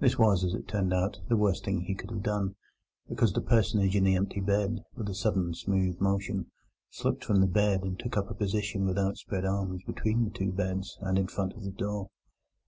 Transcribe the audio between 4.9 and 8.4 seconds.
with a sudden smooth motion, slipped from the bed and took up a